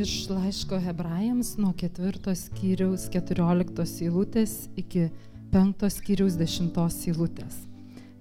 [0.00, 5.10] iš laiško hebrajams nuo ketvirtos skyriaus keturioliktos eilutės iki
[5.52, 7.58] penktos skyriaus dešimtos eilutės.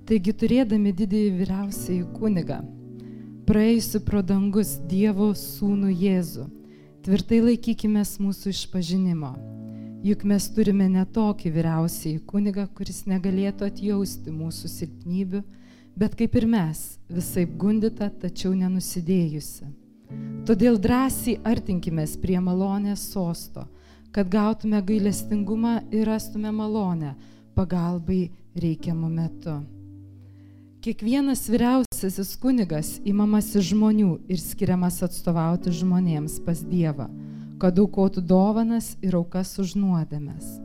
[0.10, 2.60] Taigi turėdami didįjį vyriausiąjį kunigą,
[3.48, 6.48] praėjusi pro dangus Dievo sūnų Jėzų,
[7.08, 9.34] tvirtai laikykime mūsų išpažinimo.
[10.04, 15.44] Juk mes turime netokį vyriausiąjį kunigą, kuris negalėtų atjausti mūsų silpnybių,
[15.96, 19.81] bet kaip ir mes, visai gundita, tačiau nenusidėjusi
[20.42, 23.68] Todėl drąsiai artinkime prie malonės sosto,
[24.12, 27.12] kad gautume gailestingumą ir rastume malonę
[27.54, 29.60] pagalbai reikiamų metu.
[30.82, 37.06] Kiekvienas vyriausiasis kunigas įmamas iš žmonių ir skiriamas atstovauti žmonėms pas Dievą,
[37.62, 40.56] kad aukotų dovanas ir aukas už nuodėmes.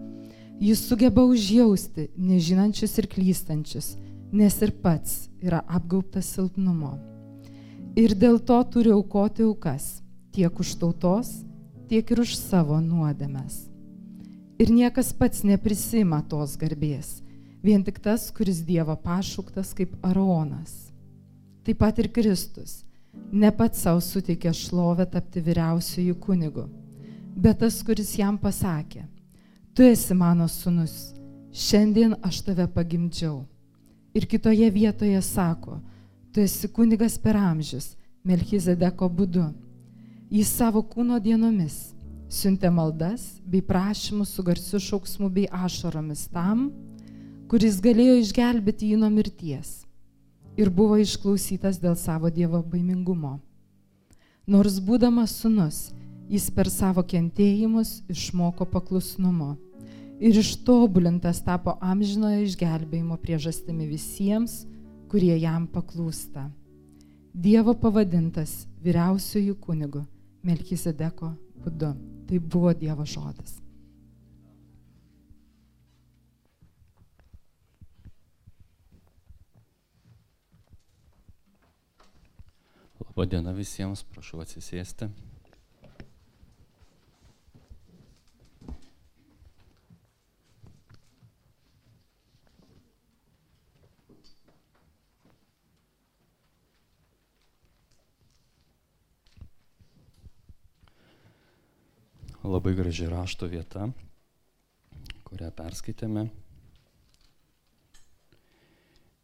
[0.56, 3.90] Jis sugeba užjausti nežinančius ir klystančius,
[4.32, 6.94] nes ir pats yra apgaubtas silpnumo
[7.96, 9.96] ir dėl to turi aukoti aukas
[10.36, 11.30] tiek už tautos,
[11.88, 13.64] tiek ir už savo nuodėmes.
[14.60, 17.22] Ir niekas pats neprisima tos garbės,
[17.64, 20.92] vien tik tas, kuris Dievo pašauktas kaip Aronas.
[21.64, 22.82] Taip pat ir Kristus
[23.32, 26.66] ne pats savo suteikė šlovę tapti vyriausiųjų kunigu,
[27.36, 29.06] bet tas, kuris jam pasakė,
[29.74, 31.14] tu esi mano sunus,
[31.52, 33.40] šiandien aš tave pagimdžiau.
[34.16, 35.80] Ir kitoje vietoje sako,
[36.36, 39.46] Tu esi kunigas per amžius, Melchizedeko būdu.
[40.28, 41.94] Jis savo kūno dienomis
[42.28, 46.66] siuntė maldas bei prašymus su garsiu šauksmu bei ašaromis tam,
[47.48, 49.86] kuris galėjo išgelbėti jį nuo mirties
[50.60, 53.38] ir buvo išklausytas dėl savo Dievo baimingumo.
[54.44, 55.80] Nors būdamas sunus,
[56.28, 59.54] jis per savo kentėjimus išmoko paklusnumo
[60.20, 64.66] ir ištobulintas tapo amžinojo išgelbėjimo priežastimi visiems,
[65.10, 66.48] kurie jam paklūsta.
[67.36, 70.06] Dievo pavadintas vyriausiųjų kunigu
[70.46, 71.92] Melchisedeko būdu.
[72.26, 73.60] Tai buvo Dievo žodis.
[83.00, 85.08] Labadiena visiems, prašau atsisėsti.
[102.46, 103.88] Labai graži rašto vieta,
[105.26, 106.26] kurią perskaitėme.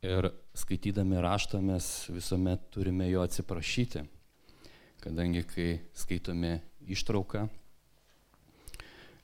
[0.03, 0.27] Ir
[0.59, 4.03] skaitydami raštą mes visuomet turime jo atsiprašyti,
[5.05, 6.57] kadangi kai skaitome
[6.91, 7.45] ištrauką,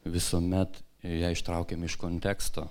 [0.07, 2.69] visuomet ją ištraukiame iš konteksto.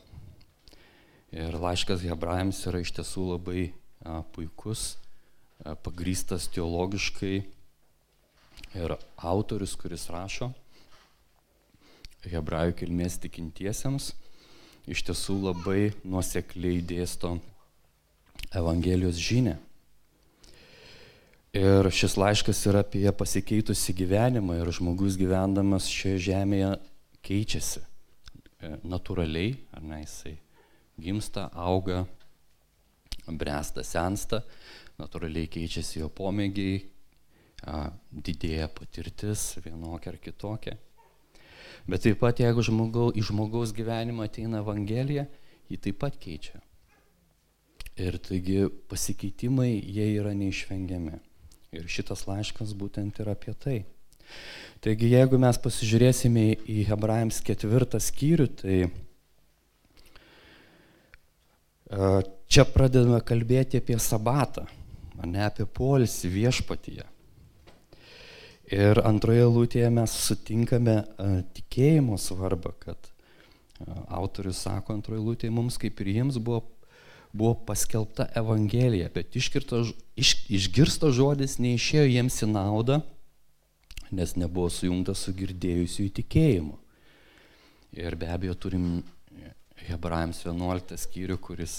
[1.35, 3.65] Ir laiškas hebrajams yra iš tiesų labai
[3.99, 4.93] a, puikus,
[5.59, 7.35] a, pagrystas teologiškai
[8.79, 10.53] ir autorius, kuris rašo,
[12.31, 14.11] hebrajų kilmės tikintiesiems
[14.87, 17.37] iš tiesų labai nuosekliai dėsto
[18.55, 19.57] Evangelijos žinę.
[21.57, 26.73] Ir šis laiškas yra apie pasikeitusi gyvenimą ir žmogus gyvendamas šioje žemėje
[27.25, 27.81] keičiasi.
[28.61, 30.35] E, natūraliai, ar ne, jisai
[31.01, 32.05] gimsta, auga,
[33.27, 34.43] bręsta, sensta,
[35.01, 36.79] natūraliai keičiasi jo pomėgiai,
[38.11, 40.77] didėja patirtis vienokia ar kitokia.
[41.87, 45.27] Bet taip pat, jeigu žmogau, į žmogaus gyvenimą ateina Evangelija,
[45.71, 46.59] jį taip pat keičia.
[47.97, 51.15] Ir taigi pasikeitimai, jie yra neišvengiami.
[51.77, 53.77] Ir šitas laiškas būtent yra apie tai.
[54.83, 58.77] Taigi, jeigu mes pasižiūrėsime į Hebrajams ketvirtą skyrių, tai
[62.51, 64.67] čia pradedame kalbėti apie sabatą,
[65.23, 67.07] ne apie polisį viešpatyje.
[68.67, 70.97] Ir antroje lūtėje mes sutinkame
[71.55, 73.11] tikėjimo svarbą, kad
[74.11, 76.65] autorius sako antroje lūtėje mums kaip ir jiems buvo,
[77.31, 79.85] buvo paskelbta Evangelija, bet iškirto,
[80.19, 82.99] iš, išgirsto žodis neišėjo jiems į naudą,
[84.11, 86.75] nes nebuvo sujungtas su girdėjusiu įtikėjimu.
[87.97, 88.87] Ir be abejo turim
[89.87, 91.75] Hebrajams 11 skyrių, kuris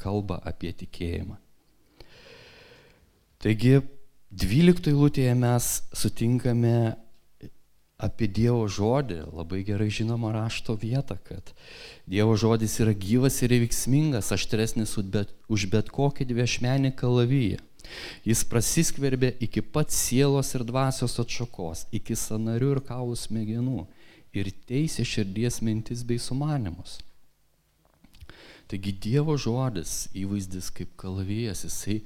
[0.00, 1.36] kalba apie tikėjimą.
[3.44, 3.82] Taigi
[4.34, 6.96] 12 eilutėje mes sutinkame
[8.02, 11.52] apie Dievo žodį, labai gerai žinoma rašto vietą, kad
[12.10, 17.60] Dievo žodis yra gyvas ir veiksmingas, aštresnis už bet kokį dviešmenį kalavyje.
[18.26, 23.84] Jis prasiskverbė iki pat sielos ir dvasios atšakos, iki sanarių ir kaulų smegenų
[24.34, 26.98] ir teisė širdies mintis bei sumanimus.
[28.66, 32.00] Taigi Dievo žodis, įvaizdis kaip kalavijas, jisai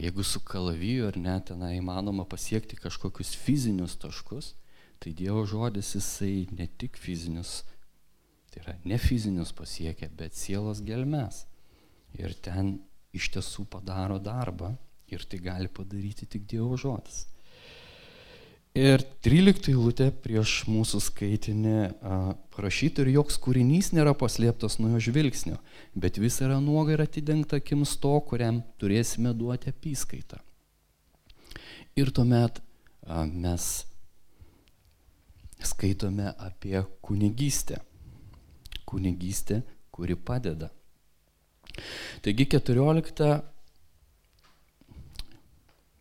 [0.00, 4.54] Jeigu su kalaviju ar net tenai įmanoma pasiekti kažkokius fizinius taškus,
[5.00, 7.62] tai Dievo žodis jisai ne tik fizinius,
[8.52, 11.46] tai yra ne fizinius pasiekia, bet sielos gelmes.
[12.18, 12.76] Ir ten
[13.16, 14.74] iš tiesų padaro darbą
[15.10, 17.24] ir tai gali padaryti tik Dievo žodis.
[18.78, 21.78] Ir 13 eilutė prieš mūsų skaitinį
[22.54, 25.56] parašyta ir joks kūrinys nėra paslėptas nuo jo žvilgsnio,
[25.98, 30.38] bet vis yra nuoga ir atidengta akims to, kuriam turėsime duoti apyskaitą.
[31.98, 32.60] Ir tuomet
[33.02, 33.66] a, mes
[35.66, 37.80] skaitome apie kunigystę.
[38.86, 40.70] Kunigystė, kuri padeda.
[42.22, 43.34] Taigi 14,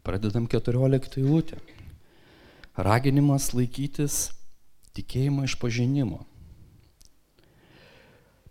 [0.05, 1.57] pradedam 14 eilutę
[2.85, 4.29] raginimas laikytis
[4.97, 6.23] tikėjimo išpažinimo.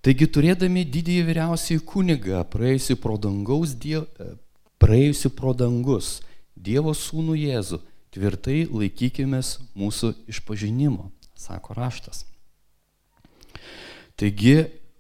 [0.04, 4.06] Taigi turėdami didįjį vyriausiai kunigą, praėjusi pro, diev,
[4.78, 6.19] praėjusi pro dangus,
[6.58, 7.78] Dievo sūnų Jėzų,
[8.14, 9.38] tvirtai laikykime
[9.78, 12.24] mūsų išpažinimo, sako raštas.
[14.19, 14.56] Taigi,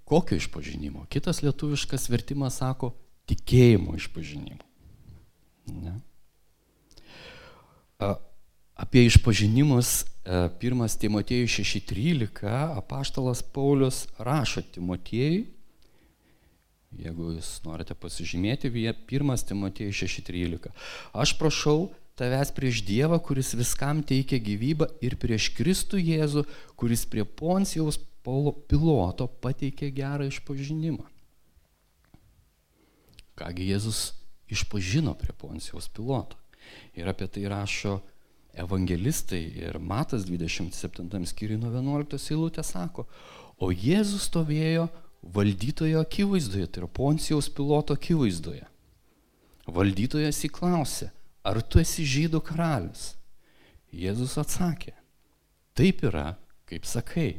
[0.06, 1.02] kokio išpažinimo?
[1.10, 2.92] Kitas lietuviškas vertimas sako
[3.26, 4.62] tikėjimo išpažinimo.
[5.82, 5.96] Ne?
[8.78, 12.46] Apie išpažinimus 1 e, Timotiejų 6.13
[12.78, 15.48] apaštalas Paulius rašo Timotiejui,
[17.02, 20.70] jeigu jūs norite pasižymėti, 1 Timotiejų 6.13.
[21.10, 21.88] Aš prašau
[22.18, 26.44] tavęs prieš Dievą, kuris viskam teikia gyvybę ir prieš Kristų Jėzų,
[26.78, 31.06] kuris prie Poncijaus Paulo piloto pateikė gerą išpažinimą.
[33.38, 34.12] Kągi Jėzus
[34.50, 36.38] išpažino prie Poncijaus piloto.
[36.98, 37.98] Ir apie tai rašo
[38.58, 43.06] evangelistai ir Matas 27 skyriui nuo 11 eilutė sako,
[43.58, 44.88] o Jėzus stovėjo
[45.22, 48.66] valdytojo akivaizdoje, tai yra Poncijaus piloto akivaizdoje.
[49.68, 51.10] Valdytojas įklausė,
[51.44, 53.12] ar tu esi žydų karalius?
[53.92, 54.94] Jėzus atsakė,
[55.76, 56.32] taip yra,
[56.68, 57.38] kaip sakai.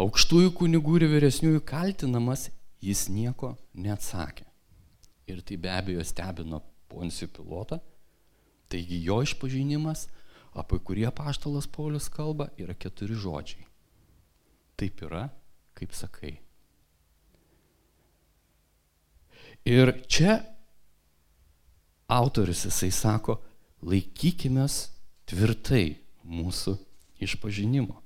[0.00, 2.50] Aukštųjų kunigų ir vyresniųjų kaltinamas
[2.84, 4.44] jis nieko neatsakė.
[5.26, 7.80] Ir tai be abejo stebino Poncijų pilotą,
[8.72, 10.06] Taigi jo išpažinimas,
[10.56, 13.66] apie kurį apaštalas Paulius kalba, yra keturi žodžiai.
[14.76, 15.28] Taip yra,
[15.76, 16.34] kaip sakai.
[19.66, 20.38] Ir čia
[22.08, 23.40] autorius jisai sako,
[23.82, 24.66] laikykime
[25.26, 25.96] tvirtai
[26.26, 26.76] mūsų
[27.22, 27.96] išpažinimo.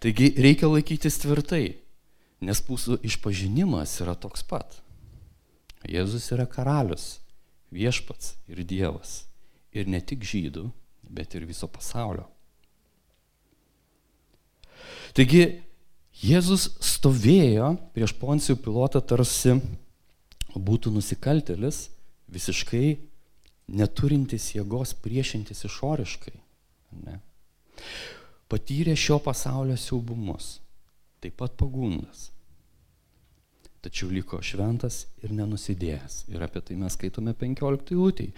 [0.00, 1.76] Taigi reikia laikytis tvirtai,
[2.44, 4.80] nes mūsų išpažinimas yra toks pat.
[5.84, 7.18] Jėzus yra karalius,
[7.74, 9.24] viešpats ir Dievas.
[9.74, 10.68] Ir ne tik žydų,
[11.10, 12.28] bet ir viso pasaulio.
[15.14, 15.44] Taigi
[16.24, 19.56] Jėzus stovėjo prieš Poncijų pilotą tarsi
[20.54, 21.88] būtų nusikaltelis,
[22.30, 22.94] visiškai
[23.74, 26.36] neturintis jėgos priešintis išoriškai.
[27.02, 27.18] Ne?
[28.50, 30.60] Patyrė šio pasaulio siaubumus,
[31.18, 32.28] taip pat pagundas
[33.84, 36.24] tačiau liko šventas ir nenusidėjęs.
[36.32, 38.32] Ir apie tai mes skaitome 15 eilutėje.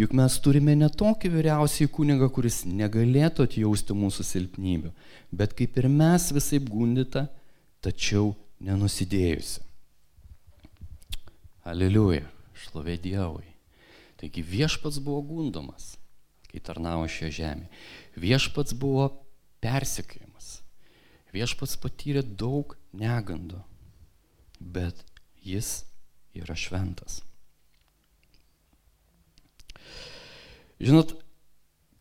[0.00, 4.92] Juk mes turime ne tokį vyriausiai kunigą, kuris negalėtų atjausti mūsų silpnybių,
[5.30, 7.28] bet kaip ir mes visai gundita,
[7.84, 8.32] tačiau
[8.64, 9.62] nenusidėjusi.
[11.68, 12.24] Aleliuja,
[12.56, 13.46] šlovė Dievui.
[14.18, 15.92] Taigi viešpats buvo gundomas,
[16.50, 17.82] kai tarnavo šioje žemėje.
[18.18, 19.12] Viešpats buvo
[19.62, 20.56] persikėjimas.
[21.30, 23.60] Viešpats patyrė daug negandų
[24.60, 25.04] bet
[25.42, 25.82] jis
[26.36, 27.22] yra šventas.
[30.78, 31.16] Žinot,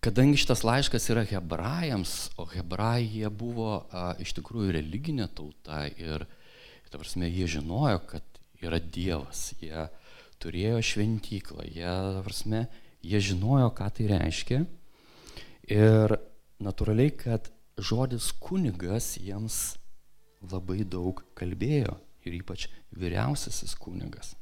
[0.06, 6.28] kadangi šitas laiškas yra hebrajams, o hebrajai buvo a, iš tikrųjų religinė tauta ir,
[6.92, 9.88] ta prasme, jie žinojo, kad yra Dievas, jie
[10.42, 12.68] turėjo šventyklą, jie, ta prasme,
[13.02, 14.64] jie žinojo, ką tai reiškia.
[15.74, 16.18] Ir
[16.64, 19.78] natūraliai, kad žodis kunigas jiems
[20.46, 21.98] labai daug kalbėjo
[22.28, 22.68] ir ypač
[22.98, 24.36] vyriausiasis kunigas.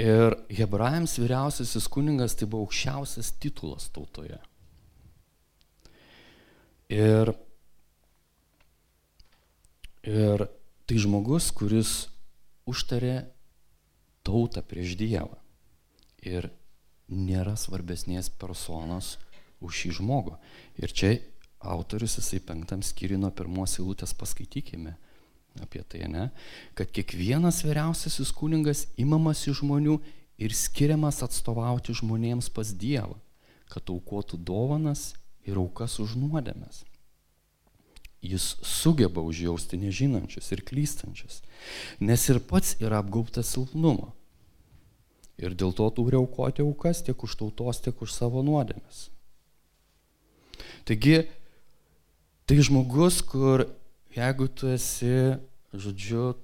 [0.00, 4.40] Ir hebrajams vyriausiasis kunigas tai buvo aukščiausias titulas tautoje.
[6.90, 7.30] Ir,
[10.02, 10.44] ir
[10.84, 11.94] tai žmogus, kuris
[12.68, 13.22] užtarė
[14.26, 15.38] tautą prieš Dievą.
[16.26, 16.50] Ir
[17.08, 19.14] nėra svarbesnės personos
[19.62, 20.36] už šį žmogų.
[20.82, 21.14] Ir čia
[21.64, 24.96] autorius jisai penktam skyriui nuo pirmos eilutės paskaitykime
[25.62, 26.28] apie tai, ne,
[26.74, 29.98] kad kiekvienas vyriausiasis kuningas imamas iš žmonių
[30.42, 33.14] ir skiriamas atstovauti žmonėms pas Dievą,
[33.70, 35.12] kad aukotų dovanas
[35.46, 36.84] ir aukas už nuodėmės.
[38.24, 41.42] jis sugeba užjausti nežinančius ir klystančius,
[42.00, 44.14] nes ir pats yra apgaubtas silpnumo.
[45.36, 49.10] Ir dėl to turi aukoti aukas tiek už tautos, tiek už savo nuodėmes.
[50.88, 51.26] Taigi,
[52.46, 53.66] tai žmogus, kur
[54.14, 55.36] jeigu tu esi,
[55.74, 56.34] žodžiu,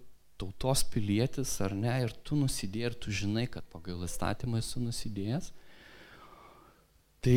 [0.40, 5.50] tautos pilietis ar ne, ir tu nusidėjai, ir tu žinai, kad pagal įstatymą esi nusidėjęs,
[7.20, 7.36] tai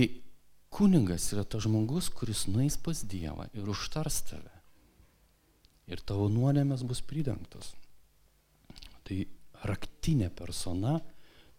[0.74, 4.52] kuningas yra tas žmogus, kuris nueis pas Dievą ir užtars tave.
[5.92, 7.74] Ir tavo nuodėmės bus pridengtos.
[9.04, 9.18] Tai
[9.68, 11.02] raktinė persona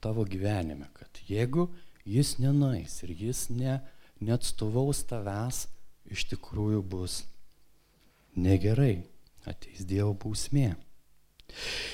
[0.00, 1.68] tavo gyvenime, kad jeigu
[2.08, 3.78] jis nenueis ir jis ne,
[4.24, 5.66] neatstovaus tavęs,
[6.08, 7.22] iš tikrųjų bus
[8.36, 9.04] negerai,
[9.46, 10.74] ateis Dievo bausmė.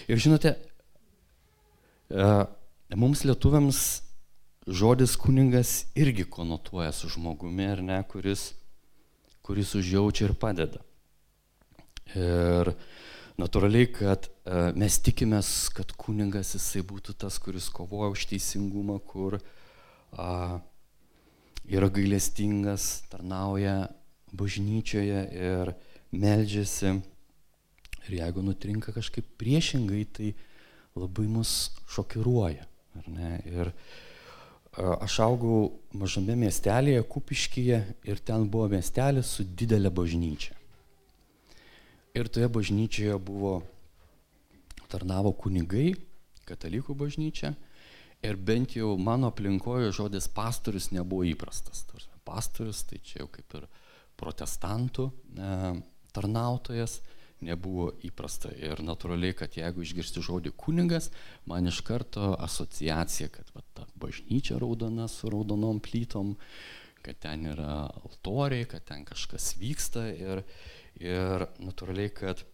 [0.08, 0.54] Ir žinote,
[2.10, 2.28] e,
[2.96, 3.80] mums lietuviams
[4.66, 8.52] žodis kuningas irgi konotuoja su žmogumi, ar ne, kuris,
[9.42, 10.82] kuris užjaučia ir padeda.
[12.14, 12.72] Ir
[13.40, 19.38] natūraliai, kad e, mes tikimės, kad kuningas jisai būtų tas, kuris kovoja už teisingumą, kur
[20.12, 20.60] a,
[21.70, 23.90] yra gailestingas, tarnauja
[24.36, 25.72] bažnyčioje ir
[26.12, 26.98] meldžiasi.
[28.08, 30.32] Ir jeigu nutrinka kažkaip priešingai, tai
[30.98, 32.64] labai mus šokiruoja.
[33.50, 33.74] Ir
[34.78, 40.54] Aš augau mažame miestelėje, Kupiškyje ir ten buvo miestelis su didelė bažnyčia.
[42.14, 43.56] Ir toje bažnyčioje buvo,
[44.90, 45.96] tarnavo kunigai,
[46.46, 47.52] katalikų bažnyčia
[48.22, 51.82] ir bent jau mano aplinkoje žodis pastorius nebuvo įprastas.
[52.22, 53.66] Pastorius tai čia jau kaip ir
[54.20, 55.52] protestantų e,
[56.14, 57.00] tarnautojas,
[57.44, 58.52] nebuvo įprasta.
[58.56, 61.08] Ir natūraliai, kad jeigu išgirsti žodį kunigas,
[61.48, 66.34] man iš karto asociacija, kad va, ta bažnyčia raudona su raudonom plytom,
[67.00, 70.42] kad ten yra altoriai, kad ten kažkas vyksta ir,
[71.00, 72.44] ir natūraliai, kad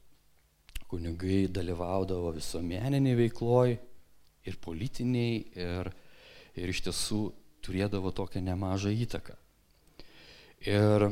[0.87, 3.75] kunigai dalyvaudavo visuomeniniai veikloj
[4.47, 5.91] ir politiniai ir,
[6.55, 7.21] ir iš tiesų
[7.67, 9.35] turėdavo tokią nemažą įtaką.
[10.67, 11.11] Ir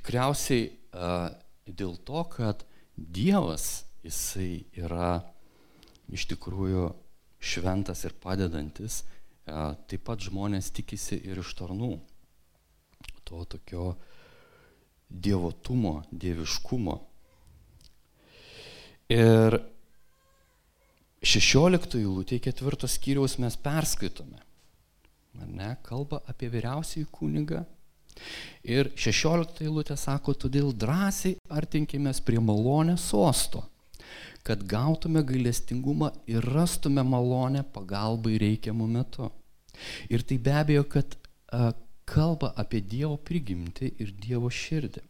[0.00, 0.70] tikriausiai
[1.68, 2.64] dėl to, kad
[2.96, 5.20] Dievas, jisai yra
[6.10, 6.90] iš tikrųjų
[7.40, 9.02] šventas ir padedantis,
[9.46, 11.94] taip pat žmonės tikisi ir iš tarnų.
[13.28, 13.94] To tokio
[15.08, 16.96] dievotumo, dieviškumo.
[19.10, 19.56] Ir
[21.24, 24.42] 16 eilutė ketvirtos skyriaus mes perskaitome.
[25.46, 27.62] Ne, kalba apie vyriausiai kunigą
[28.60, 33.64] Ir 16 eilutė sako, todėl drąsiai artinkimės prie malonės sosto,
[34.44, 39.30] kad gautume gailestingumą ir rastume malonę pagalbai reikiamų metu.
[40.12, 41.16] Ir tai be abejo, kad
[41.48, 41.72] a,
[42.04, 45.06] kalba apie Dievo prigimtį ir Dievo širdį.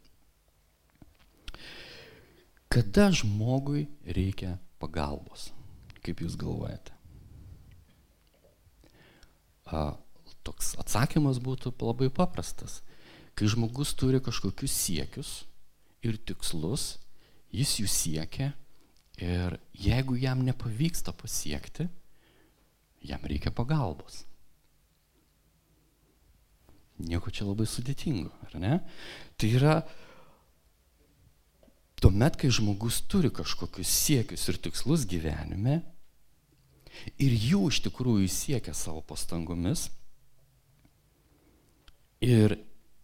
[2.70, 5.48] Kada žmogui reikia pagalbos?
[6.06, 6.94] Kaip jūs galvojate?
[9.66, 9.98] A,
[10.46, 12.78] toks atsakymas būtų labai paprastas
[13.34, 15.30] Kai žmogus turi kažkokius siekius
[16.04, 16.98] ir tikslus,
[17.54, 18.50] jis jų siekia
[19.20, 21.88] ir jeigu jam nepavyksta pasiekti,
[23.04, 24.24] jam reikia pagalbos.
[27.00, 28.74] Nieko čia labai sudėtingo, ar ne?
[29.40, 29.76] Tai yra
[32.00, 35.80] tuomet, kai žmogus turi kažkokius siekius ir tikslus gyvenime
[37.20, 39.88] ir jų iš tikrųjų siekia savo pastangomis
[42.24, 42.56] ir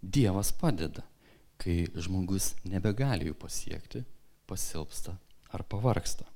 [0.03, 1.05] Dievas padeda,
[1.61, 4.05] kai žmogus nebegali jų pasiekti,
[4.47, 5.17] pasilpsta
[5.53, 6.27] ar pavarksta.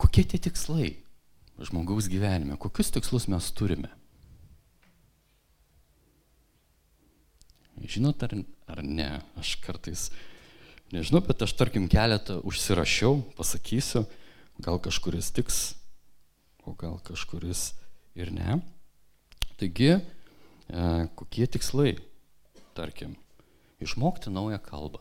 [0.00, 0.94] Kokie tie tikslai
[1.60, 3.92] žmogaus gyvenime, kokius tikslus mes turime?
[7.80, 8.34] Žinot ar,
[8.68, 9.08] ar ne,
[9.40, 10.08] aš kartais
[10.92, 14.04] nežinau, bet aš tarkim keletą užsirašiau, pasakysiu,
[14.60, 15.60] gal kažkuris tiks,
[16.66, 17.70] o gal kažkuris
[18.18, 18.58] ir ne.
[19.60, 19.94] Taigi,
[21.18, 21.96] kokie tikslai
[22.74, 23.16] tarkim,
[23.80, 25.00] išmokti naują kalbą,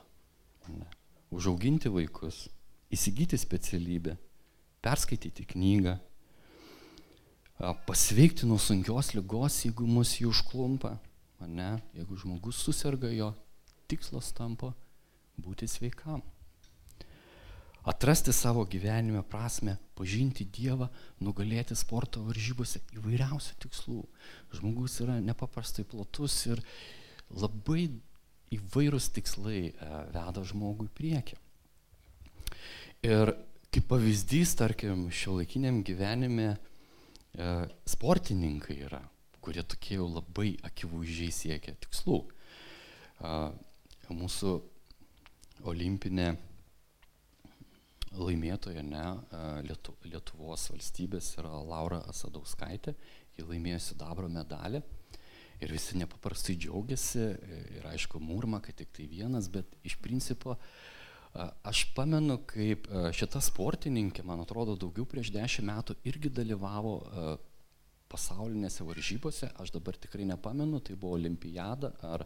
[0.70, 0.88] ne,
[1.32, 2.48] užauginti vaikus,
[2.92, 4.16] įsigyti specialybę,
[4.82, 5.98] perskaityti knygą,
[7.86, 10.96] pasveikti nuo sunkios lygos, jeigu mus jį užklumpa,
[11.46, 13.34] ne, jeigu žmogus susirga, jo
[13.92, 14.74] tikslas tampa
[15.40, 16.24] būti sveikam.
[17.90, 20.92] Atrasti savo gyvenime prasme, pažinti Dievą,
[21.26, 24.02] nugalėti sporto varžybose įvairiausių tikslų.
[24.54, 26.62] Žmogus yra nepaprastai platus ir,
[27.34, 27.88] labai
[28.54, 31.38] įvairūs tikslai e, veda žmogų į priekį.
[33.10, 33.32] Ir
[33.74, 36.58] kaip pavyzdys, tarkim, šio laikiniam gyvenime e,
[37.90, 39.02] sportininkai yra,
[39.42, 42.22] kurie tokie jau labai akivaizdžiai siekia tikslų.
[44.14, 44.54] Mūsų
[45.68, 46.30] olimpinė
[48.18, 49.04] laimėtoja, ne,
[49.66, 52.96] Lietu, Lietuvos valstybės yra Laura Asadauskaitė,
[53.38, 54.82] ji laimėjo sidabro medalį
[55.60, 57.26] ir visi nepaprastai džiaugiasi.
[57.80, 60.56] Ir aišku murma, kad tik tai vienas, bet iš principo
[61.68, 66.96] aš pamenu, kaip šita sportininkė, man atrodo, daugiau prieš dešimt metų irgi dalyvavo
[68.10, 72.26] pasaulinėse varžybose, aš dabar tikrai nepamenu, tai buvo olimpiada ar,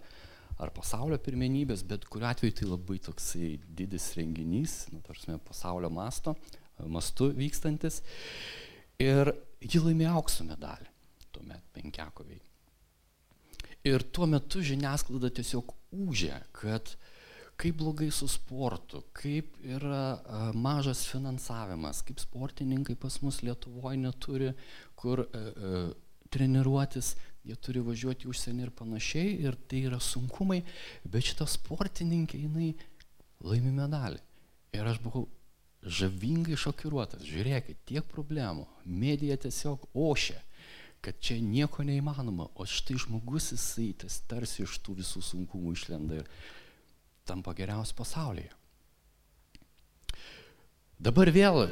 [0.61, 6.35] ar pasaulio pirmenybės, bet kuriu atveju tai labai toksai didis renginys, nu, tarsi pasaulio masto,
[6.85, 8.01] mastu vykstantis.
[9.01, 9.33] Ir
[9.63, 10.89] ji laimėjo aukso medalį,
[11.33, 12.41] tuomet penkiakoviai.
[13.89, 15.73] Ir tuo metu žiniasklaida tiesiog
[16.05, 16.93] užė, kad
[17.59, 24.53] kaip blogai su sportu, kaip yra a, mažas finansavimas, kaip sportininkai pas mus Lietuvoje neturi
[24.99, 25.83] kur a,
[26.33, 30.61] treniruotis, jie turi važiuoti užsienį ir panašiai, ir tai yra sunkumai,
[31.03, 32.71] bet šita sportininkė, jinai
[33.43, 34.21] laimi medalį.
[34.73, 35.27] Ir aš buvau
[35.83, 40.39] žavingai šokiruotas, žiūrėkit, tiek problemų, medija tiesiog ošia,
[41.03, 46.21] kad čia nieko neįmanoma, o štai žmogus jisai tas tarsi iš tų visų sunkumų išlenda
[46.21, 46.29] ir
[47.27, 48.53] tampa geriausias pasaulyje.
[51.03, 51.65] Dabar vėl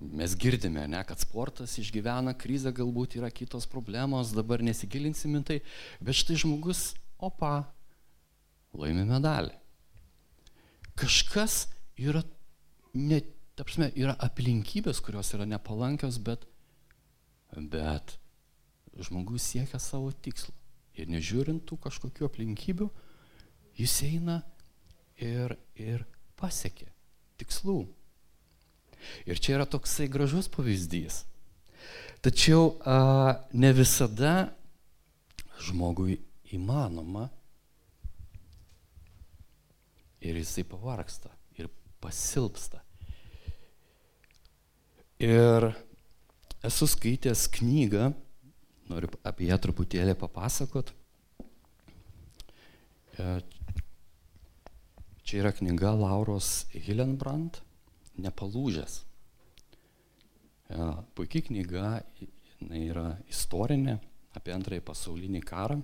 [0.00, 5.58] mes girdime, ne, kad sportas išgyvena krizę, galbūt yra kitos problemos, dabar nesigilinsim į tai,
[6.00, 7.66] bet štai žmogus, opa,
[8.76, 9.54] laimi medalį.
[10.98, 11.66] Kažkas
[12.00, 12.22] yra,
[12.96, 13.20] ne,
[13.58, 16.44] tapsime, yra aplinkybės, kurios yra nepalankios, bet,
[17.52, 18.16] bet
[19.00, 20.54] žmogus siekia savo tikslo.
[20.92, 22.88] Ir nežiūrint tų kažkokių aplinkybių,
[23.80, 24.42] jis eina
[25.16, 26.04] ir, ir
[26.36, 26.90] pasiekia
[27.40, 27.86] tikslų.
[29.26, 31.22] Ir čia yra toksai gražus pavyzdys.
[32.22, 32.98] Tačiau a,
[33.52, 34.52] ne visada
[35.62, 36.20] žmogui
[36.54, 37.28] įmanoma
[40.22, 41.70] ir jisai pavarksta ir
[42.02, 42.82] pasilpsta.
[45.22, 45.70] Ir
[46.66, 48.12] esu skaitęs knygą,
[48.90, 50.94] noriu apie ją truputėlį papasakot.
[53.18, 53.26] E,
[55.26, 57.62] čia yra knyga Lauros Hillenbrand
[58.20, 58.98] nepalūžęs.
[61.16, 61.88] Puikiai knyga,
[62.60, 63.98] jinai yra istorinė
[64.36, 65.80] apie antrąjį pasaulinį karą.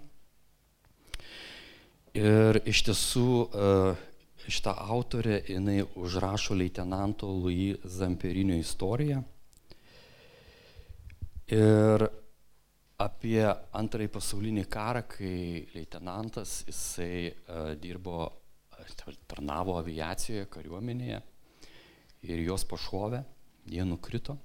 [2.17, 3.27] Ir iš tiesų
[4.49, 9.21] šitą autorę jinai užrašo leitenanto Louis Zamperinio istoriją.
[11.53, 12.07] Ir
[12.99, 13.45] apie
[13.77, 18.25] antrąjį pasaulinį karą, kai leitenantas jisai uh, dirbo,
[19.29, 21.21] tarnavo aviacijoje, kariuomenėje
[22.27, 23.23] ir juos pašovė,
[23.69, 24.37] jie nukrito.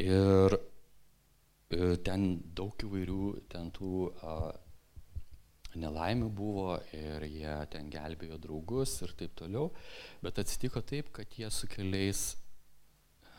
[0.00, 3.90] Ir e, ten daug įvairių, ten tų
[4.26, 4.36] a,
[5.78, 9.70] nelaimių buvo ir jie ten gelbėjo draugus ir taip toliau,
[10.22, 12.26] bet atsitiko taip, kad jie su keliais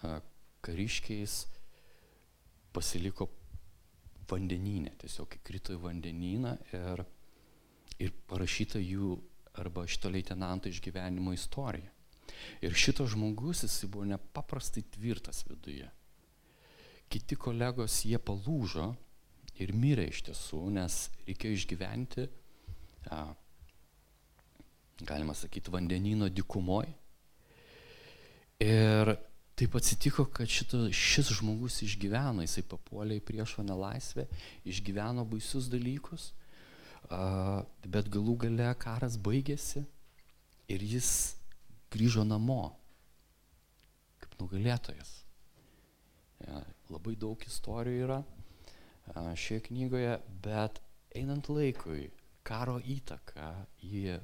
[0.04, 0.20] a,
[0.66, 1.44] kariškiais
[2.76, 3.30] pasiliko
[4.30, 7.04] vandeninė, tiesiog įkrito į vandenyną ir,
[8.02, 9.16] ir parašyta jų
[9.58, 11.92] arba šito leitenanto išgyvenimo istorija.
[12.62, 15.88] Ir šitas žmogus, jis buvo nepaprastai tvirtas viduje.
[17.10, 18.90] Kiti kolegos, jie palūžo
[19.62, 22.26] ir mirė iš tiesų, nes reikėjo išgyventi,
[23.14, 23.22] a,
[25.06, 26.90] galima sakyti, vandenino dikumoj.
[28.66, 29.14] Ir
[29.56, 34.26] taip atsitiko, kad šito, šis žmogus išgyveno, jisai papuolė į priešo nelaisvę,
[34.68, 36.32] išgyveno baisius dalykus
[37.10, 39.84] bet galų gale karas baigėsi
[40.72, 41.36] ir jis
[41.94, 42.74] grįžo namo
[44.22, 45.12] kaip nugalėtojas.
[46.46, 48.20] Ja, labai daug istorijų yra
[49.38, 50.82] šioje knygoje, bet
[51.16, 52.10] einant laikui,
[52.46, 54.18] karo įtaka jį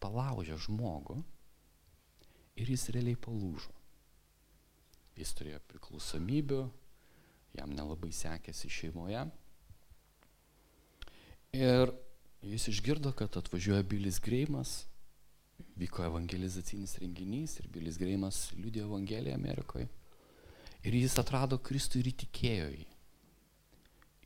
[0.00, 1.18] palaužė žmogų
[2.60, 3.72] ir jis realiai palūžo.
[5.16, 6.60] Jis turėjo priklausomybių,
[7.56, 9.24] jam nelabai sekėsi šeimoje.
[11.56, 11.92] Ir
[12.46, 14.84] Jis išgirdo, kad atvažiuoja Bilis Greimas,
[15.76, 19.88] vyko evangelizacinis renginys ir Bilis Greimas liūdė Evangeliją Amerikoje.
[20.86, 22.86] Ir jis atrado Kristų ir įtikėjo jį.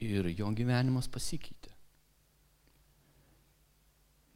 [0.04, 1.72] Ir jo gyvenimas pasikeitė.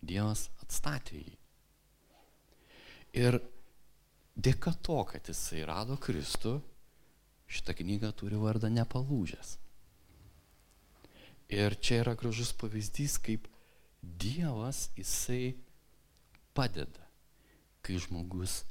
[0.05, 1.37] Dievas atstatė jį.
[3.20, 3.38] Ir
[4.35, 6.57] dėka to, kad jisai rado Kristų,
[7.47, 9.59] šitą knygą turi vardą nepalūžęs.
[11.53, 13.47] Ir čia yra gražus pavyzdys, kaip
[14.05, 15.55] Dievas jisai
[16.55, 17.05] padeda,
[17.85, 18.62] kai žmogus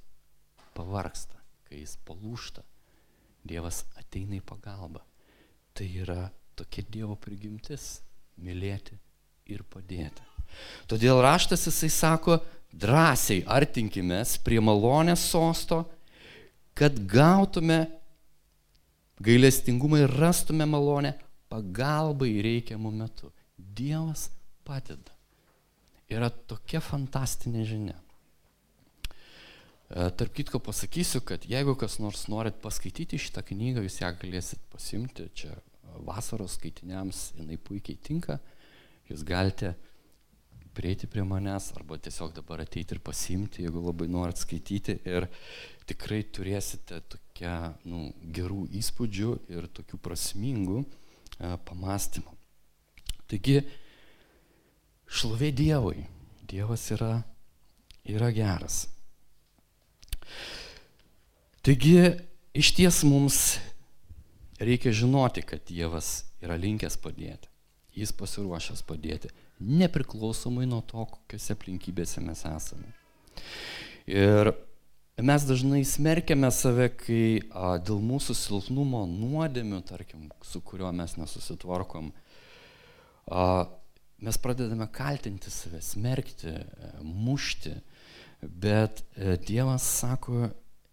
[0.78, 2.64] pavarksta, kai jis palūšta.
[3.44, 5.02] Dievas ateina į pagalbą.
[5.74, 8.02] Tai yra tokia Dievo prigimtis-
[8.46, 8.98] mylėti
[9.46, 10.24] ir padėti.
[10.88, 12.40] Todėl raštas jisai sako,
[12.74, 15.84] drąsiai artinkime prie malonės sosto,
[16.74, 17.88] kad gautume
[19.22, 21.14] gailestingumą ir rastume malonę
[21.50, 23.32] pagalbai reikiamų metų.
[23.58, 24.30] Dievas
[24.66, 25.13] padeda.
[26.12, 27.96] Yra tokia fantastinė žinia.
[29.94, 34.64] E, tarp kitko pasakysiu, kad jeigu kas nors norit paskaityti šitą knygą, jūs ją galėsit
[34.74, 35.54] pasimti, čia
[36.08, 38.40] vasaros skaitiniams jinai puikiai tinka,
[39.10, 39.76] jūs galite
[40.74, 45.28] prieiti prie manęs arba tiesiog dabar ateiti ir pasimti, jeigu labai norit skaityti ir
[45.90, 52.34] tikrai turėsite tokią nu, gerų įspūdžių ir tokių prasmingų e, pamastymų.
[53.30, 53.62] Taigi,
[55.14, 56.08] šlovė Dievui.
[56.50, 57.24] Dievas yra,
[58.10, 58.84] yra geras.
[61.64, 61.96] Taigi,
[62.54, 63.38] iš ties mums
[64.60, 67.50] reikia žinoti, kad Dievas yra linkęs padėti.
[67.94, 69.30] Jis pasiruošęs padėti,
[69.62, 72.90] nepriklausomai nuo to, kokiuose aplinkybėse mes esame.
[74.10, 74.50] Ir
[75.22, 82.10] mes dažnai smerkiame save, kai a, dėl mūsų silpnumo nuodėmių, tarkim, su kuriuo mes nesusitvarkom,
[83.30, 83.46] a,
[84.24, 87.74] mes pradedame kaltinti save, smerkti, a, mušti,
[88.42, 90.50] bet a, Dievas sako,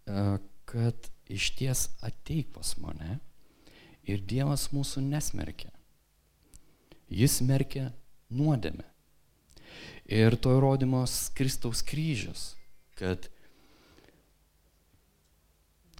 [0.07, 3.19] a, kad iš ties ateik pas mane
[4.07, 5.71] ir Dievas mūsų nesmerkia.
[7.11, 7.89] Jis smerkia
[8.31, 8.87] nuodėmę.
[10.11, 12.55] Ir to įrodymos Kristaus kryžius,
[12.99, 13.29] kad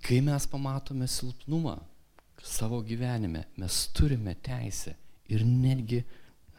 [0.04, 1.78] kai mes pamatome silpnumą
[2.44, 4.96] savo gyvenime, mes turime teisę
[5.32, 6.02] ir netgi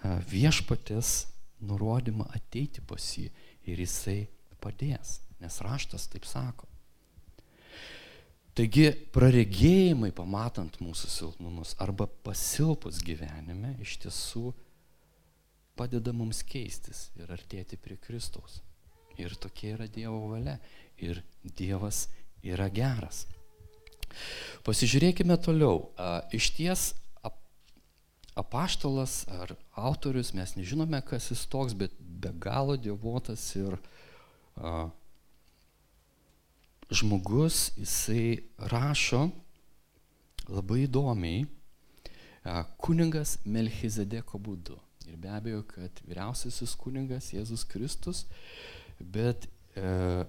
[0.02, 1.12] viešpatės
[1.62, 3.28] nurodymą ateiti pas jį
[3.70, 4.26] ir jisai
[4.62, 6.66] padės, nes raštas taip sako.
[8.52, 14.50] Taigi praregėjimai pamatant mūsų silpnumus arba pasilpus gyvenime iš tiesų
[15.78, 18.60] padeda mums keistis ir artėti prie Kristaus.
[19.16, 20.58] Ir tokia yra Dievo valia.
[21.00, 22.06] Ir Dievas
[22.44, 23.24] yra geras.
[24.66, 25.88] Pasižiūrėkime toliau.
[26.36, 26.90] Iš ties
[28.38, 33.76] apaštalas ar autorius, mes nežinome, kas jis toks, bet be galo dievotas ir
[34.56, 34.88] a,
[36.92, 39.26] žmogus, jisai rašo
[40.48, 41.44] labai įdomiai
[42.82, 44.78] kuningas Melchizedeko būdu.
[45.06, 48.24] Ir be abejo, kad vyriausiasis kuningas Jėzus Kristus,
[48.98, 50.24] bet e,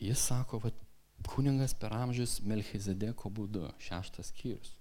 [0.00, 0.76] jis sako, kad
[1.28, 4.79] kuningas per amžius Melchizedeko būdu, šeštas skyrius.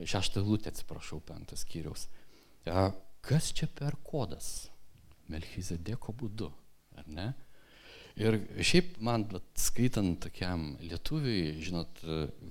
[0.00, 2.06] Šeštą lūtę, atsiprašau, penktas skyrius.
[2.64, 2.88] E,
[3.26, 4.70] kas čia per kodas?
[5.30, 6.50] Melchizedeko būdu,
[6.98, 7.30] ar ne?
[8.20, 8.36] Ir
[8.66, 12.02] šiaip man, bet, skaitant tokiam lietuviui, žinot,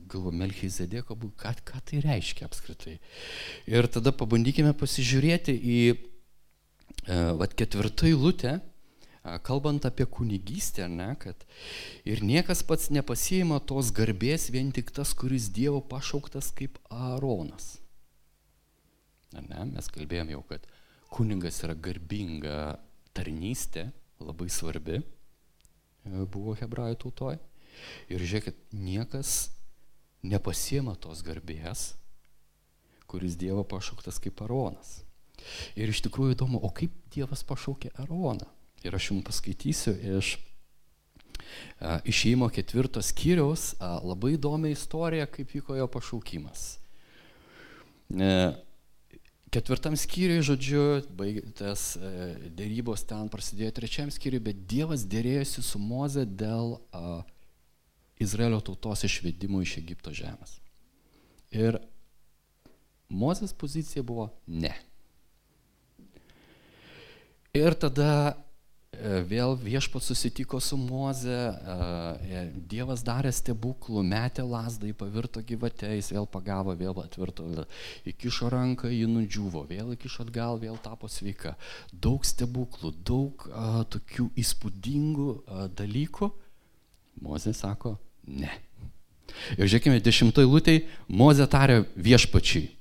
[0.09, 2.95] galvo Melchizedeko, ką, ką tai reiškia apskritai.
[3.69, 5.97] Ir tada pabandykime pasižiūrėti į e,
[7.37, 8.55] vat, ketvirtą eilutę,
[9.45, 11.45] kalbant apie kunigystę, ne, kad
[12.07, 17.77] ir niekas pats nepasijima tos garbės vien tik tas, kuris Dievo pašauktas kaip Aaronas.
[19.35, 20.65] Ne, mes kalbėjom jau, kad
[21.13, 22.79] kunigas yra garbinga
[23.13, 23.89] tarnystė,
[24.23, 25.03] labai svarbi
[26.07, 27.39] E, buvo hebrajų tautoje.
[28.11, 29.51] Ir žiūrėkit, niekas
[30.25, 31.93] nepasiema tos garbės,
[33.09, 34.99] kuris Dievo pašauktas kaip Aronas.
[35.79, 38.49] Ir iš tikrųjų įdomu, o kaip Dievas pašaukė Aroną?
[38.85, 45.87] Ir aš jums paskaitysiu iš e, išėjimo ketvirtos skyriaus labai įdomią istoriją, kaip vyko jo
[45.91, 46.65] pašaukimas.
[48.15, 48.31] E,
[49.51, 50.85] ketvirtam skyriui, žodžiu,
[51.19, 52.13] baigtas e,
[52.55, 56.77] dėrybos ten prasidėjo trečiam skyriui, bet Dievas dėrėjosi su Moze dėl
[58.19, 60.59] Izraelio tautos išvedimo iš Egipto žemės.
[61.51, 61.81] Ir
[63.09, 64.71] Mozės pozicija buvo ne.
[67.57, 68.48] Ir tada E,
[68.99, 76.27] vėl viešpat susitiko su Moze, e, Dievas darė stebuklų, metė lasdą, pavirto gyvate, jis vėl
[76.27, 77.45] pagavo, vėl atvirto,
[78.09, 81.55] įkišo ranką, ji nudžiuvo, vėl įkišo atgal, vėl tapo sveika.
[81.93, 86.31] Daug stebuklų, daug a, tokių įspūdingų a, dalykų.
[87.21, 87.97] Moze sako,
[88.27, 88.51] ne.
[89.55, 92.78] Ir žiūrėkime, dešimtoj lūtei Moze tarė viešpačiai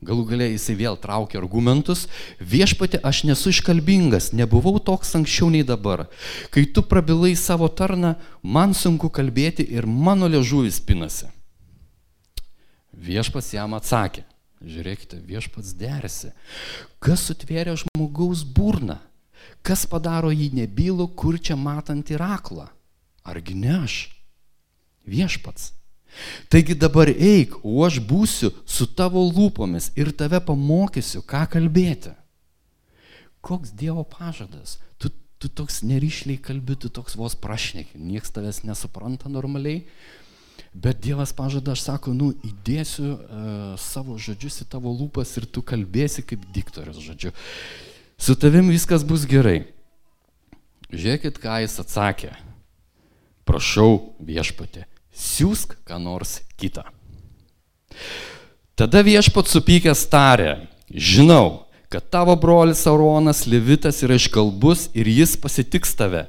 [0.00, 2.06] Galų galiai jisai vėl traukia argumentus.
[2.40, 6.06] Viešpatė, aš nesu iškalbingas, nebuvau toks anksčiau nei dabar.
[6.54, 11.28] Kai tu prabilai savo tarną, man sunku kalbėti ir mano liežuvis pinasi.
[12.96, 14.24] Viešpas jam atsakė.
[14.60, 16.32] Žiūrėkite, viešpats dersi.
[17.00, 18.98] Kas sutvėrė žmogaus burną?
[19.64, 22.68] Kas padaro jį nebylų, kur čia matant ir aklą?
[23.24, 23.96] Argi ne aš?
[25.08, 25.72] Viešpats.
[26.52, 32.14] Taigi dabar eik, o aš būsiu su tavo lūpomis ir tave pamokysiu, ką kalbėti.
[33.40, 34.78] Koks Dievo pažadas?
[35.00, 39.86] Tu, tu toks neryšliai kalbi, tu toks vos prašneki, niekas tavęs nesupranta normaliai.
[40.70, 43.22] Bet Dievas pažada, aš sako, nu, įdėsiu uh,
[43.80, 47.32] savo žodžius į tavo lūpas ir tu kalbėsi kaip diktorius, žodžiu.
[48.20, 49.64] Su tavim viskas bus gerai.
[50.92, 52.34] Žiūrėkit, ką jis atsakė.
[53.48, 56.84] Prašau viešpatė, siūsk ką nors kitą.
[58.78, 60.54] Tada viešpat supykęs tarė,
[60.88, 66.28] žinau, kad tavo brolis Aronas Levitas yra iškalbus ir jis pasitiks tave.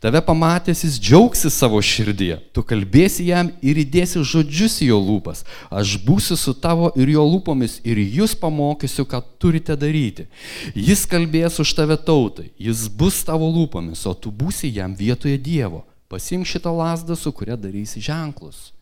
[0.00, 5.44] Tave pamatęs jis džiaugsis savo širdyje, tu kalbėsi jam ir įdėsi žodžius į jo lūpas.
[5.72, 10.28] Aš būsiu su tavo ir jo lūpomis ir jūs pamokysiu, ką turite daryti.
[10.76, 15.84] Jis kalbės už tave tautai, jis bus tavo lūpomis, o tu būsi jam vietoje Dievo
[16.08, 18.72] pasimk šitą lasdą, su kuria darysi ženklus.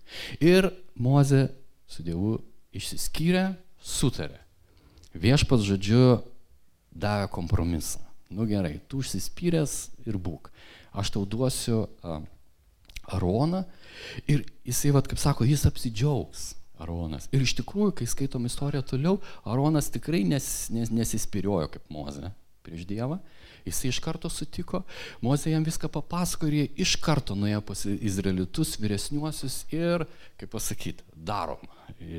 [0.40, 1.48] Ir Moze
[1.88, 2.36] su Dievu
[2.76, 4.40] išsiskyrė, sutarė.
[5.12, 6.22] Viešpats žodžiu
[6.92, 8.00] davė kompromisą.
[8.32, 10.48] Nu gerai, tu užsispyręs ir būk.
[10.96, 12.22] Aš tau duosiu uh,
[13.12, 13.64] Aroną
[14.30, 16.52] ir jisai, vat, kaip sako, jis apsidžiaugs.
[16.82, 17.28] Aronas.
[17.30, 22.32] Ir iš tikrųjų, kai skaitom istoriją toliau, Aronas tikrai nes, nes, nesispyriojo kaip Moze
[22.66, 23.20] prieš Dievą.
[23.66, 24.82] Jisai iš karto sutiko,
[25.22, 30.06] Mozė jam viską papasako ir jie iš karto nuėjo pas izraelitus vyresniuosius ir,
[30.40, 31.62] kaip pasakyti, darom.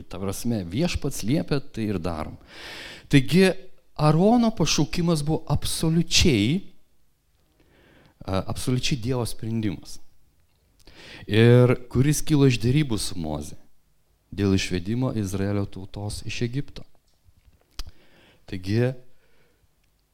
[0.07, 2.37] Ta prasme, viešpats liepia, tai ir darom.
[3.11, 3.51] Taigi,
[3.93, 6.63] Arono pašaukimas buvo absoliučiai,
[8.25, 9.99] absoliučiai Dievo sprendimas.
[11.29, 13.59] Ir kuris kilo iš dėrybų su Mozė
[14.33, 16.81] dėl išvedimo Izraelio tautos iš Egipto.
[18.49, 18.91] Taigi,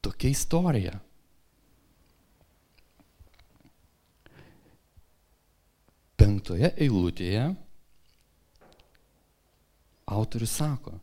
[0.03, 0.99] tokia istorija.
[6.19, 7.45] Penktoje eilutėje
[10.09, 10.97] autorius sako,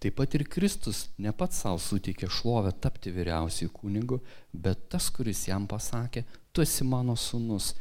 [0.00, 4.20] taip pat ir Kristus ne pats savo suteikė šlovę tapti vyriausiai kunigu,
[4.52, 7.72] bet tas, kuris jam pasakė, tu esi mano sunus,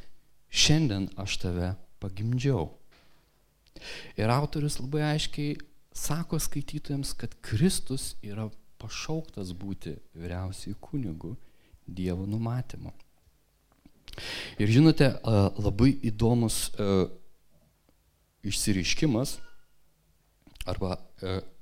[0.49, 2.65] šiandien aš tave pagimdžiau.
[4.17, 5.55] Ir autorius labai aiškiai
[5.93, 8.49] sako skaitytojams, kad Kristus yra
[8.81, 11.37] pašauktas būti vyriausiai kunigu
[11.83, 12.93] Dievo numatymu.
[14.61, 15.09] Ir žinote,
[15.57, 16.69] labai įdomus
[18.45, 19.37] išsireiškimas,
[20.69, 20.97] arba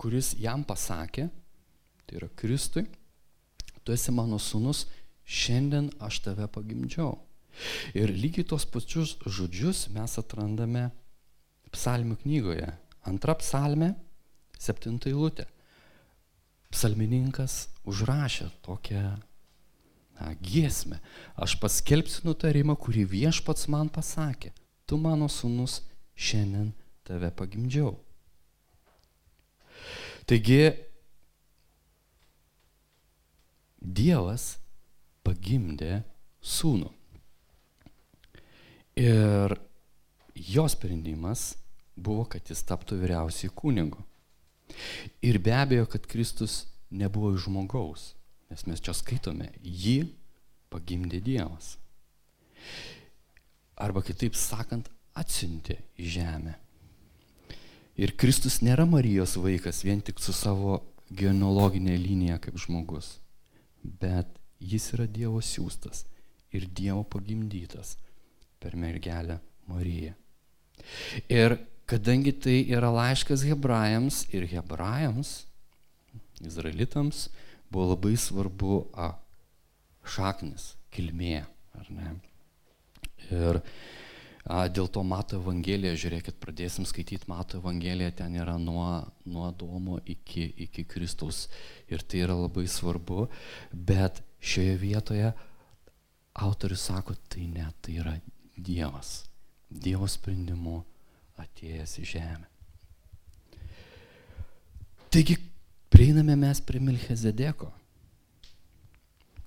[0.01, 1.29] kuris jam pasakė,
[2.05, 2.85] tai yra Kristui,
[3.85, 4.85] tu esi mano sunus,
[5.23, 7.15] šiandien aš tave pagimdžiau.
[7.97, 10.89] Ir lygiai tos pačius žodžius mes atrandame
[11.71, 12.69] psalmių knygoje.
[13.07, 13.93] Antra psalmė,
[14.59, 15.47] septinta eilutė.
[16.71, 19.03] Psalmininkas užrašė tokią
[20.41, 20.99] giesmę.
[21.35, 24.53] Aš paskelbsiu nutarimą, kurį viešpats man pasakė.
[24.85, 25.81] Tu mano sunus
[26.15, 26.71] šiandien
[27.07, 27.95] tave pagimdžiau.
[30.29, 30.63] Taigi,
[33.81, 34.59] Dievas
[35.25, 36.03] pagimdė
[36.45, 36.91] sūnų.
[39.01, 39.55] Ir
[40.37, 41.55] jo sprendimas
[41.97, 44.03] buvo, kad jis taptų vyriausiai kunigu.
[45.25, 48.03] Ir be abejo, kad Kristus nebuvo iš žmogaus.
[48.51, 50.09] Nes mes čia skaitome, jį
[50.71, 51.77] pagimdė Dievas.
[53.79, 56.57] Arba kitaip sakant, atsiuntė į žemę.
[57.99, 60.79] Ir Kristus nėra Marijos vaikas vien tik su savo
[61.11, 63.17] genealoginė linija kaip žmogus,
[63.83, 64.27] bet
[64.59, 66.05] jis yra Dievo siūstas
[66.55, 67.97] ir Dievo pagimdytas
[68.61, 69.39] per mergelę
[69.71, 70.13] Mariją.
[71.31, 71.57] Ir
[71.89, 75.41] kadangi tai yra laiškas hebrajams ir hebrajams,
[76.41, 77.27] izraelitams,
[77.71, 79.13] buvo labai svarbu a,
[80.03, 81.43] šaknis, kilmė.
[83.31, 88.89] Ir a, dėl to Mato Evangelija, žiūrėkit, pradėsim skaityti Mato Evangeliją, ten yra nuo,
[89.25, 91.45] nuo Domo iki, iki Kristaus.
[91.91, 93.29] Ir tai yra labai svarbu,
[93.71, 95.31] bet šioje vietoje
[96.41, 98.15] autorius sako, tai ne, tai yra
[98.57, 99.21] Dievas.
[99.71, 100.81] Dievo sprendimu
[101.39, 102.47] atėjęs į žemę.
[105.11, 105.35] Taigi,
[105.91, 107.67] Prieiname mes prie Milchezedeko.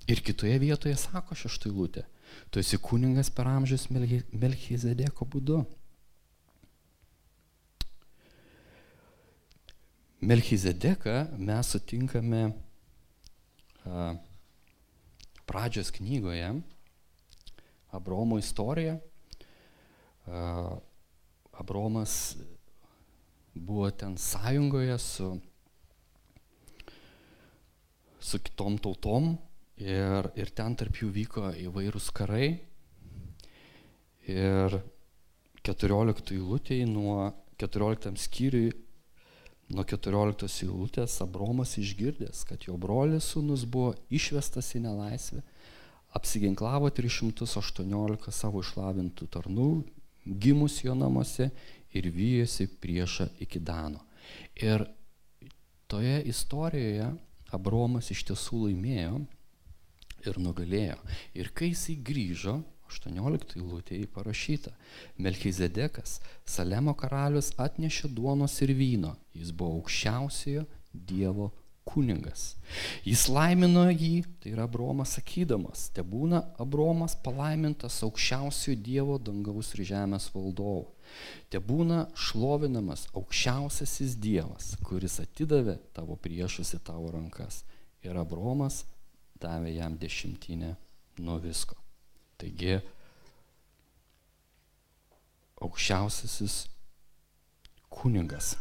[0.05, 2.03] Ir kitoje vietoje sako šeštailutė,
[2.53, 5.63] tu esi kuningas per amžius Melchizedeko būdu.
[10.21, 12.43] Melchizedeką mes sutinkame
[13.85, 14.13] a,
[15.49, 16.53] pradžios knygoje,
[17.89, 18.99] Abromo istorija.
[20.29, 20.77] A,
[21.57, 22.35] Abromas
[23.55, 25.33] buvo ten sąjungoje su
[28.25, 29.35] su kitom tautom
[29.77, 32.55] ir, ir ten tarp jų vyko įvairūs karai.
[34.25, 34.79] Ir
[35.65, 37.29] 14 eilutėje nuo
[37.61, 38.71] 14 skyriui,
[39.73, 45.43] nuo 14 eilutės Abromas išgirdęs, kad jo brolis sūnus buvo išvestas į nelaisvę,
[46.17, 49.69] apsiginklavo 318 savo išlavintų tarnų,
[50.25, 51.51] gimus jo namuose
[51.93, 54.01] ir vyjosi priešą iki Dano.
[54.57, 54.87] Ir
[55.87, 57.11] toje istorijoje
[57.53, 59.19] Abromas iš tiesų laimėjo
[60.25, 60.97] ir nugalėjo.
[61.37, 64.71] Ir kai jisai grįžo, 18 eilutėje parašyta,
[65.17, 71.51] Melchizedekas, Salemo karalius atnešė duonos ir vyno, jis buvo aukščiausiojo Dievo
[71.85, 72.55] kunigas.
[73.05, 79.85] Jis laimino jį, tai yra Abromas sakydamas, te būna Abromas palaimintas aukščiausiojo Dievo dangaus ir
[79.91, 80.94] žemės valdovų.
[81.49, 87.63] Te būna šlovinamas aukščiausiasis Dievas, kuris atidavė tavo priešus į tavo rankas.
[88.05, 88.83] Ir Abromas
[89.41, 90.75] davė jam dešimtinę
[91.23, 91.77] nuo visko.
[92.41, 92.79] Taigi,
[95.63, 96.65] aukščiausiasis
[97.89, 98.55] kunigas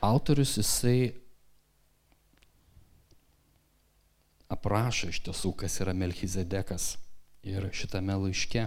[0.00, 1.12] autorius jisai
[4.48, 6.96] aprašo iš tiesų, kas yra Melchizedekas
[7.46, 8.66] ir šitame laiške,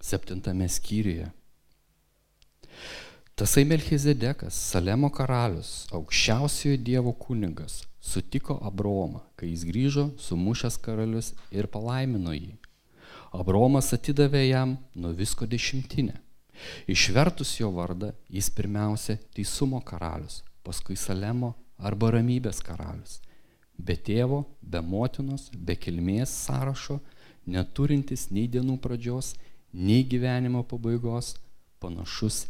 [0.00, 1.30] septintame skyriuje.
[3.34, 11.66] Tasai Melchizedekas, Salemo karalius, aukščiausiojo Dievo kunigas, sutiko Abromą, kai jis grįžo, sumušęs karalius ir
[11.66, 12.54] palaimino jį.
[13.34, 16.20] Abromas atidavė jam nuo visko dešimtinę
[16.90, 23.20] Išvertus jo vardą, jis pirmiausia teisumo karalius, paskui Salemo arba ramybės karalius.
[23.78, 27.00] Be tėvo, be motinos, be kilmės sąrašo,
[27.46, 29.34] neturintis nei dienų pradžios,
[29.74, 31.34] nei gyvenimo pabaigos,
[31.82, 32.44] panašus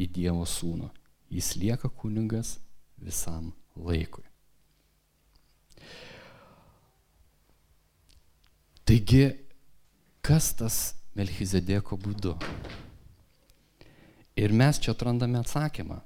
[0.00, 0.88] į Dievo sūnų.
[1.30, 2.56] Jis lieka kuningas
[2.98, 4.24] visam laikui.
[8.88, 9.28] Taigi,
[10.26, 10.78] kas tas
[11.14, 12.34] Melchizedeko būdu?
[14.40, 15.98] Ir mes čia atrandame atsakymą.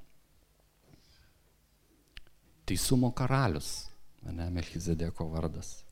[2.66, 3.86] Teisumo karalius,
[4.26, 5.84] ne Melchizedeko vardas.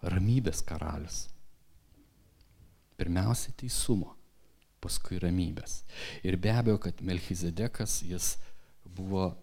[0.00, 1.26] Ramybės karalius.
[2.96, 4.14] Pirmiausia teisumo,
[4.80, 5.82] paskui ramybės.
[6.24, 8.32] Ir be abejo, kad Melchizedekas jis
[8.84, 9.34] buvo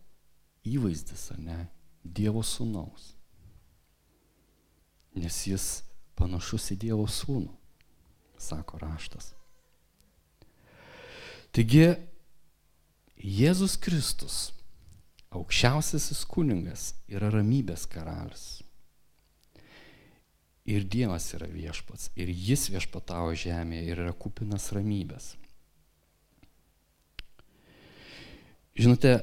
[0.66, 1.68] įvaizdis, ne,
[2.02, 3.12] Dievo sūnaus.
[5.18, 5.72] Nes jis
[6.18, 7.52] panašus į Dievo sūnų,
[8.42, 9.37] sako raštas.
[11.58, 11.88] Taigi
[13.18, 14.52] Jėzus Kristus,
[15.34, 18.44] aukščiausiasis kuningas, yra ramybės karalius.
[20.70, 22.12] Ir Dievas yra viešpats.
[22.14, 25.32] Ir jis viešpatavo žemėje ir yra kupinas ramybės.
[28.78, 29.18] Žinote,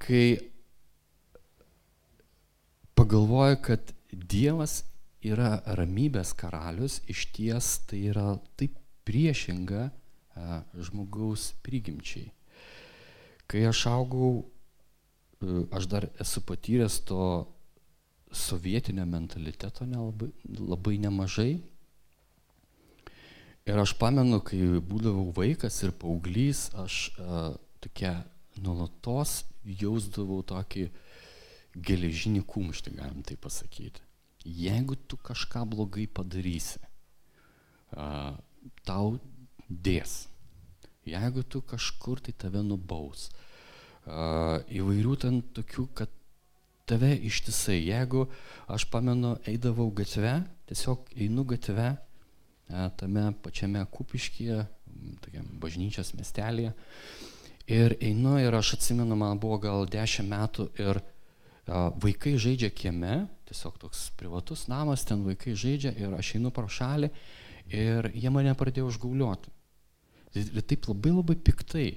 [0.00, 0.24] kai
[2.96, 4.86] pagalvoju, kad Dievas
[5.20, 9.90] yra ramybės karalius, iš ties tai yra taip priešinga
[10.74, 12.30] žmogaus prigimčiai.
[13.46, 14.44] Kai aš augau,
[15.42, 17.46] e, aš dar esu patyręs to
[18.32, 21.60] sovietinio mentaliteto nelabai, labai nemažai.
[23.62, 27.42] Ir aš pamenu, kai būdavau vaikas ir paauglys, aš a,
[27.84, 28.24] tokia
[28.58, 30.88] nuolatos jausdavau tokį
[31.76, 34.02] geležinį kumštį, galim tai pasakyti.
[34.42, 36.82] Jeigu tu kažką blogai padarysi,
[37.94, 38.34] a,
[38.88, 39.20] tau
[39.72, 40.26] dės.
[41.08, 43.30] Jeigu tu kažkur tai tave nubaus.
[44.06, 46.10] Įvairių ten tokių, kad
[46.86, 48.26] tave ištisai, jeigu
[48.70, 51.94] aš pamenu, eidavau gatve, tiesiog einu gatve,
[52.98, 54.62] tame pačiame kupiškyje,
[55.24, 56.74] tokiam bažnyčios miestelėje,
[57.70, 61.00] ir einu ir aš atsimenu, man buvo gal 10 metų ir
[62.02, 67.12] vaikai žaidžia kieme, tiesiog toks privatus namas, ten vaikai žaidžia ir aš einu pro šalį
[67.70, 69.52] ir jie mane pradėjo užgaulioti.
[70.38, 71.90] Ir taip labai labai piktai.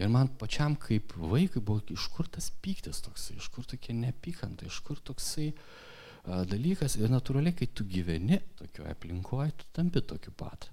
[0.00, 4.68] Ir man pačiam kaip vaikui buvo, iš kur tas pyktis toksai, iš kur tokia nepykanta,
[4.68, 6.96] iš kur toksai a, dalykas.
[7.00, 10.70] Ir natūraliai, kai tu gyveni tokioje aplinkoje, tu tampi tokiu pat.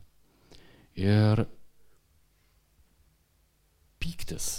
[0.98, 1.44] Ir
[4.00, 4.52] pyktis,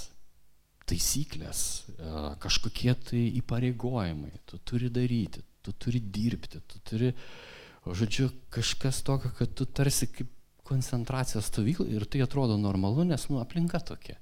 [0.90, 1.62] taisyklės,
[1.96, 7.14] a, kažkokie tai įpareigojimai, tu turi daryti, tu turi dirbti, tu turi,
[7.86, 10.34] žodžiu, kažkas tokio, kad tu tarsi kaip
[10.68, 14.18] koncentracijos stovyklą ir tai atrodo normalu, nes nu, aplinka tokia.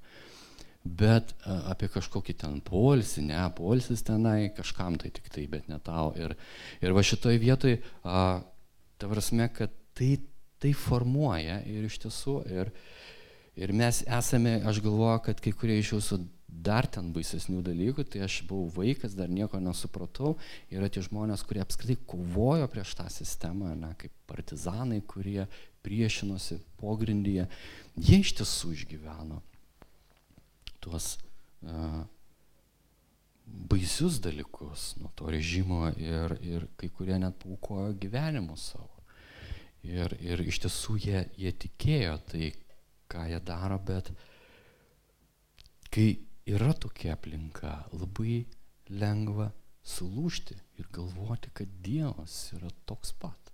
[0.87, 5.81] Bet a, apie kažkokį ten polisį, ne, polisis tenai kažkam tai tik tai, bet ne
[5.83, 6.13] tau.
[6.15, 6.37] Ir,
[6.81, 7.77] ir va šitoj vietoj,
[8.07, 8.23] a,
[8.97, 10.15] ta prasme, kad tai,
[10.63, 12.71] tai formuoja ir iš tiesų, ir,
[13.57, 18.21] Ir mes esame, aš galvoju, kad kai kurie iš jūsų dar ten baisesnių dalykų, tai
[18.27, 20.35] aš buvau vaikas, dar nieko nesupratau.
[20.73, 25.47] Yra tie žmonės, kurie apskritai kovojo prieš tą sistemą, ne, kaip partizanai, kurie
[25.87, 27.47] priešinosi pogrindyje.
[27.95, 29.39] Jie iš tiesų išgyveno
[30.83, 31.15] tuos
[31.63, 32.03] uh,
[33.47, 38.93] baisius dalykus nuo to režimo ir, ir kai kurie net paukojo gyvenimus savo.
[39.87, 42.49] Ir, ir iš tiesų jie, jie tikėjo tai,
[43.07, 44.11] ką jie daro, bet
[45.93, 46.09] kai
[46.49, 48.41] yra tokia aplinka, labai
[48.89, 49.51] lengva
[49.87, 53.46] sulūšti ir galvoti, kad Dievas yra toks pat.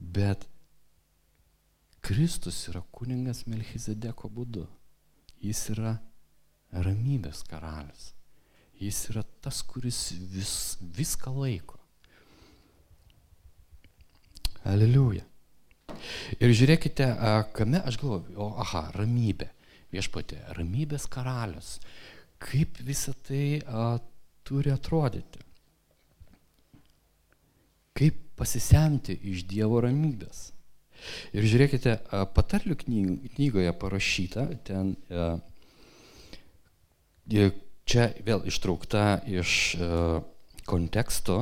[0.00, 0.46] Bet
[2.00, 4.64] Kristus yra kuningas Melchizedeko būdu.
[5.44, 5.98] Jis yra
[6.72, 8.14] ramybės karalius.
[8.80, 11.76] Jis yra tas, kuris vis, viską laiko.
[14.64, 15.26] Aleliuja.
[16.40, 17.06] Ir žiūrėkite,
[17.56, 19.50] kame aš galvoju, o aha, ramybė.
[19.92, 21.76] Viešpatė, ramybės karalius.
[22.40, 23.98] Kaip visa tai a,
[24.46, 25.42] turi atrodyti?
[27.98, 30.50] Kaip pasisemti iš Dievo ramybės?
[31.32, 31.96] Ir žiūrėkite,
[32.36, 34.92] patarlių knygoje parašyta, ten
[37.88, 39.54] čia vėl ištraukta iš
[40.68, 41.40] konteksto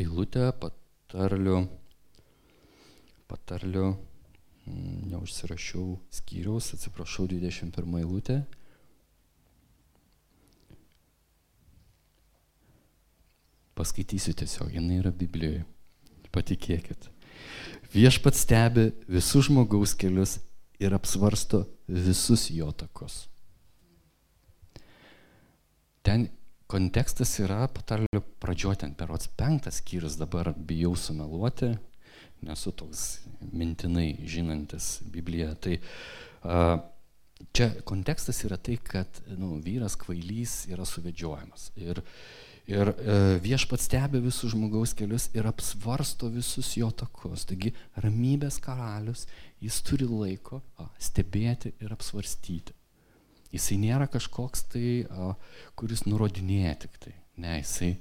[0.00, 1.60] eilutė patarlių
[3.32, 3.86] patarlių,
[4.66, 8.42] mm, neužsirašiau skyriaus, atsiprašau, 21 eilutė.
[13.82, 15.64] Paskaitysiu tiesiog, jinai yra Biblijoje.
[16.32, 17.08] Patikėkit.
[17.92, 20.38] Viešpat stebi visus žmogaus kelius
[20.80, 23.24] ir apsvarsto visus jo takus.
[26.06, 26.28] Ten
[26.70, 31.74] kontekstas yra patarlių pradžio, ten perots penktas skyrius, dabar bijau sumeluoti,
[32.46, 33.04] nesu toks
[33.52, 35.52] mintinai žinantis Bibliją.
[35.62, 36.62] Tai a,
[37.54, 41.70] čia kontekstas yra tai, kad nu, vyras kvailys yra suvedžiojamas.
[41.82, 42.02] Ir,
[42.70, 47.46] ir e, viešpats stebi visus žmogaus kelius ir apsvarsto visus jo takus.
[47.48, 47.72] Taigi
[48.04, 49.26] ramybės karalius,
[49.62, 50.62] jis turi laiko
[50.98, 52.76] stebėti ir apsvarstyti.
[53.52, 55.04] Jisai nėra kažkoks tai,
[55.76, 57.12] kuris nurodinėja tik tai.
[57.36, 57.98] Ne, jisai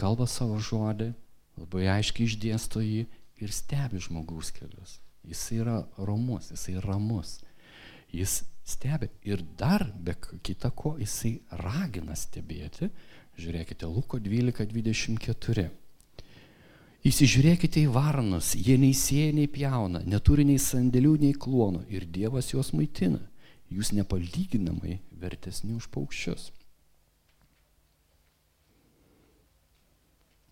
[0.00, 1.12] kalba savo žodį,
[1.60, 3.06] labai aiškiai išdėsto jį
[3.40, 4.98] ir stebi žmogaus kelius.
[5.24, 7.38] Jis yra romus, jisai ramus.
[8.12, 10.14] Jis stebi ir dar be
[10.46, 12.90] kita ko jisai ragina stebėti.
[13.40, 15.68] Žiūrėkite, Luko 12.24.
[17.00, 22.50] Įsižiūrėkite į varnus, jie nei sėja, nei pjauna, neturi nei sandėlių, nei klonų ir Dievas
[22.52, 23.22] juos maitina.
[23.72, 26.50] Jūs nepalyginamai vertesni už paukščius.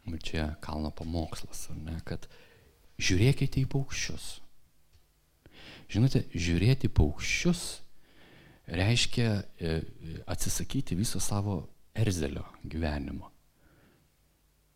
[0.09, 2.25] Bet čia kalno pamokslas, ar ne, kad
[2.97, 4.39] žiūrėkite į paukščius.
[5.93, 7.67] Žinote, žiūrėti paukščius
[8.69, 9.81] reiškia e,
[10.27, 13.31] atsisakyti viso savo erzelio gyvenimo.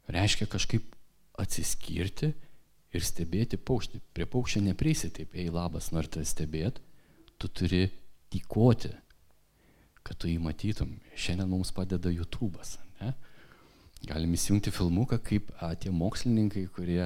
[0.09, 0.95] Reiškia kažkaip
[1.39, 2.33] atsiskirti
[2.93, 4.01] ir stebėti paukštį.
[4.13, 6.83] Prie paukščio neprieisi taip, ei labas, norite stebėti,
[7.41, 7.87] tu turi
[8.33, 8.93] tykoti,
[10.03, 10.97] kad tu jį matytum.
[11.15, 12.79] Šiandien mums padeda YouTube'as.
[14.03, 17.05] Galim įsijungti filmuką, kaip a, tie mokslininkai, kurie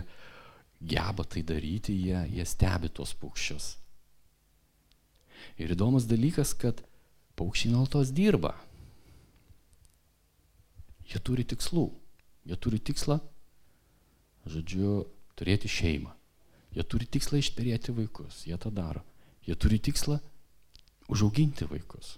[0.81, 3.75] geba tai daryti, jie, jie stebi tuos paukščius.
[5.61, 6.83] Ir įdomus dalykas, kad
[7.39, 8.55] paukščiai nuolatos dirba.
[11.07, 11.89] Jie turi tikslų.
[12.47, 13.19] Jie turi tikslą,
[14.47, 15.01] žodžiu,
[15.39, 16.13] turėti šeimą.
[16.77, 18.45] Jie turi tikslą išperėti vaikus.
[18.47, 19.03] Jie tą daro.
[19.47, 20.21] Jie turi tikslą
[21.11, 22.17] užauginti vaikus.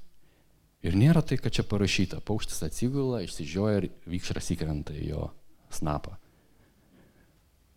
[0.84, 5.24] Ir nėra tai, kad čia parašyta, paukštis atsigula, išsižioja ir vykšras įkrenta į jo
[5.74, 6.14] snapą.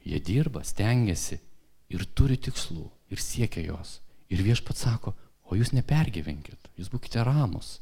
[0.05, 1.39] Jie dirba, stengiasi
[1.93, 3.99] ir turi tikslų ir siekia jos.
[4.31, 5.15] Ir viešpats sako,
[5.51, 7.79] o jūs nepergyvenkit, jūs būkite ramus.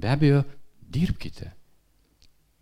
[0.00, 0.44] Be abejo,
[0.92, 1.54] dirbkite.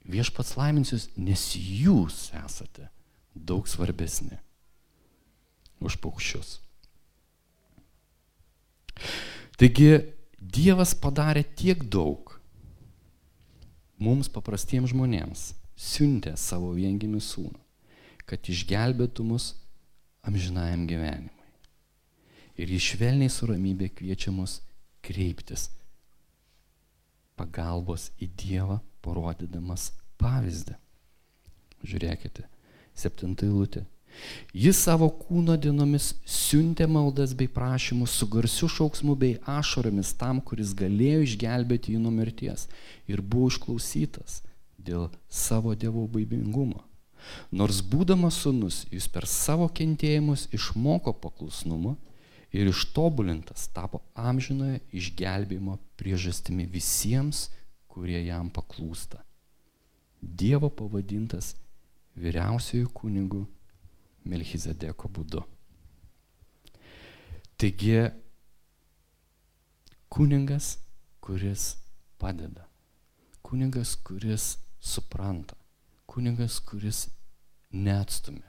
[0.09, 2.89] Viešpats laimins jūs, nes jūs esate
[3.35, 4.39] daug svarbesni
[5.85, 6.59] už paukščius.
[9.59, 9.91] Taigi
[10.39, 12.39] Dievas padarė tiek daug
[13.99, 17.59] mums paprastiems žmonėms, siuntė savo viengimių sūnų,
[18.25, 19.51] kad išgelbėtų mus
[20.27, 21.38] amžinajam gyvenimui.
[22.59, 24.59] Ir jis švelniai su ramybė kviečia mus
[25.07, 25.69] kreiptis
[27.39, 30.75] pagalbos į Dievą, parodydamas pavyzdį.
[31.87, 32.49] Žiūrėkite,
[32.99, 33.85] septinta eilutė.
[34.57, 40.73] Jis savo kūno dienomis siuntė maldas bei prašymus su garsiu šauksmu bei ašaromis tam, kuris
[40.75, 42.67] galėjo išgelbėti jį nuo mirties
[43.07, 44.41] ir buvo išklausytas
[44.75, 46.83] dėl savo dievo baibingumo.
[47.53, 51.97] Nors būdamas sunus, jis per savo kentėjimus išmoko paklusnumo
[52.53, 57.49] ir ištobulintas tapo amžinoje išgelbėjimo priežastimi visiems,
[57.89, 59.21] kurie jam paklūsta.
[60.21, 61.55] Dievo pavadintas
[62.19, 63.45] vyriausiųjų kunigų
[64.29, 65.43] Melchizedeko būdu.
[67.59, 68.11] Taigi,
[70.13, 70.77] kuningas,
[71.25, 71.73] kuris
[72.19, 72.67] padeda,
[73.43, 75.57] kuningas, kuris supranta,
[76.07, 77.07] kuningas, kuris
[77.75, 78.47] neatstumia,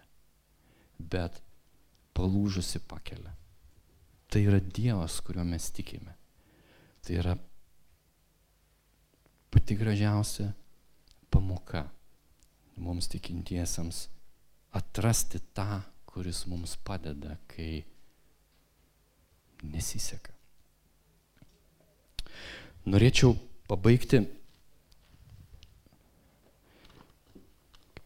[0.99, 1.41] bet
[2.13, 3.38] palūžusi pakelia.
[4.29, 6.13] Tai yra Dievas, kuriuo mes tikime.
[7.01, 7.37] Tai yra
[9.49, 10.51] pati gražiausia
[11.29, 11.87] pamoka
[12.77, 14.07] mums tikintiesiems
[14.71, 17.83] atrasti tą, kuris mums padeda, kai
[19.63, 20.33] nesiseka.
[22.89, 23.35] Norėčiau
[23.69, 24.23] pabaigti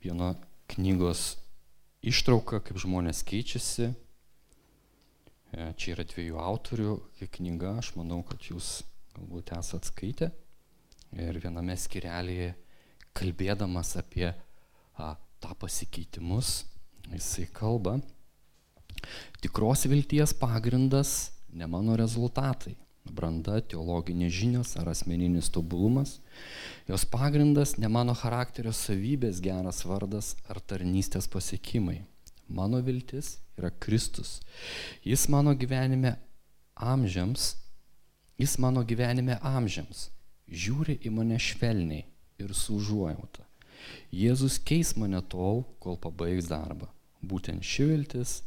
[0.04, 0.34] vieno
[0.74, 1.36] knygos
[2.04, 3.94] ištrauką, kaip žmonės keičiasi.
[5.54, 6.94] E, čia yra dviejų autorių
[7.36, 8.82] knyga, aš manau, kad jūs
[9.14, 10.32] galbūt esate skaitę.
[11.14, 12.56] Ir viename skirelėje
[13.14, 16.64] kalbėdamas apie a, tą pasikeitimus,
[17.12, 18.00] jisai kalba,
[19.44, 22.74] tikros vilties pagrindas ne mano rezultatai,
[23.06, 26.16] branda, teologinės žinios ar asmeninis tobulumas,
[26.90, 32.02] jos pagrindas ne mano charakterio savybės, geras vardas ar tarnystės pasiekimai.
[32.48, 34.42] Mano viltis yra Kristus.
[35.04, 36.16] Jis mano gyvenime
[36.76, 37.56] amžiams,
[38.38, 40.10] jis mano gyvenime amžiams
[40.50, 42.06] žiūri į mane švelniai
[42.42, 43.46] ir su užuojauta.
[44.14, 46.88] Jėzus keis mane tol, kol pabaigs darbą.
[47.24, 48.42] Būtent ši viltis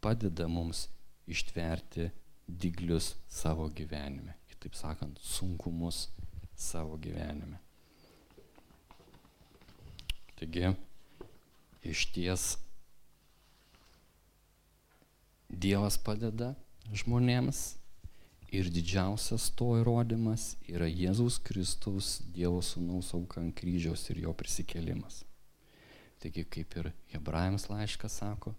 [0.00, 0.86] padeda mums
[1.28, 2.10] ištverti
[2.46, 4.36] diglius savo gyvenime.
[4.50, 6.06] Kitaip sakant, sunkumus
[6.56, 7.58] savo gyvenime.
[10.36, 10.72] Taigi,
[11.84, 12.56] iš ties
[15.50, 16.54] Dievas padeda
[16.92, 17.76] žmonėms
[18.54, 25.24] Ir didžiausias to įrodymas yra Jėzaus Kristaus Dievo Sūnaus auka ant kryžiaus ir jo prisikėlimas.
[26.22, 28.54] Taigi, kaip ir Hebrajams laiškas sako,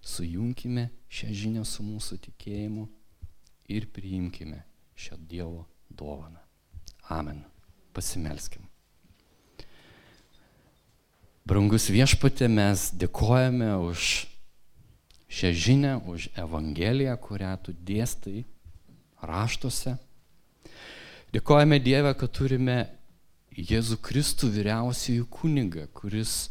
[0.00, 2.86] sujunkime šią žinią su mūsų tikėjimu
[3.74, 4.62] ir priimkime
[4.94, 6.38] šią Dievo dovaną.
[7.10, 7.42] Amen.
[7.92, 8.62] Pasimelskim.
[11.44, 14.22] Brangus viešpatė, mes dėkojame už
[15.32, 18.44] šią žinią, už Evangeliją, kurią tu dėstai
[19.24, 19.96] raštuose.
[21.32, 22.76] Dėkojame Dievę, kad turime
[23.52, 26.50] Jėzų Kristų vyriausiųjų kunigą, kuris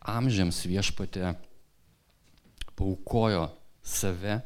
[0.00, 1.34] amžiams viešpatė
[2.78, 3.48] paukojo
[3.82, 4.40] save,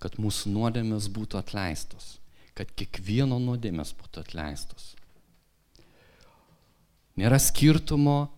[0.00, 2.18] kad mūsų nuodėmės būtų atleistos,
[2.56, 4.94] kad kiekvieno nuodėmės būtų atleistos.
[7.20, 8.30] Nėra skirtumo,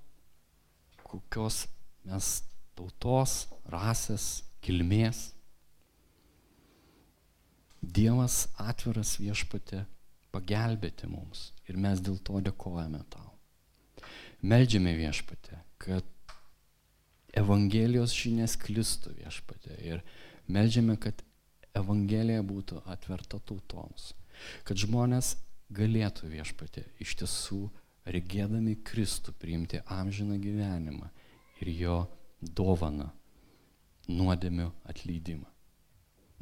[1.07, 1.67] kokios
[2.09, 2.41] mes
[2.79, 5.31] tautos, rasės, kilmės,
[7.83, 9.81] Dievas atviras viešpatė
[10.31, 13.33] pagelbėti mums ir mes dėl to dėkojame tau.
[14.47, 16.07] Meldžiame viešpatė, kad
[17.35, 20.05] Evangelijos žinias klistų viešpatė ir
[20.47, 21.25] meldžiame, kad
[21.75, 24.13] Evangelija būtų atverta tautoms,
[24.63, 25.35] kad žmonės
[25.75, 27.65] galėtų viešpatė iš tiesų
[28.07, 31.11] regėdami Kristų priimti amžiną gyvenimą
[31.65, 31.99] ir jo
[32.43, 33.09] dovaną
[34.11, 35.49] nuodėmių atleidimą.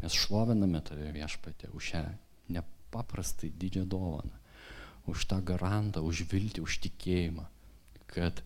[0.01, 2.05] Mes šloviname tave viešpatė už šią
[2.57, 4.33] nepaprastai didžią dovaną,
[5.07, 7.45] už tą garantą, už viltį, už tikėjimą,
[8.11, 8.41] kad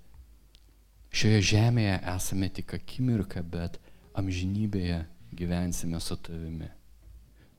[1.15, 3.79] šioje žemėje esame tik akimirką, bet
[4.19, 6.71] amžinybėje gyvensime su tavimi.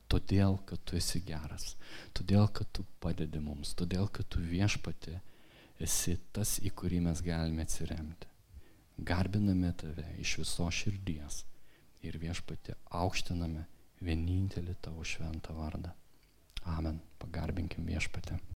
[0.06, 1.74] Todėl, kad tu esi geras,
[2.14, 5.18] todėl, kad tu padedi mums, todėl, kad tu viešpatė
[5.82, 8.35] esi tas, į kurį mes galime atsiremti.
[8.96, 11.42] Garbiname tave iš viso širdies
[12.06, 13.66] ir viešpatė aukštiname
[14.00, 15.92] vienintelį tavo šventą vardą.
[16.76, 17.02] Amen.
[17.20, 18.38] Pagarbinkim viešpatę.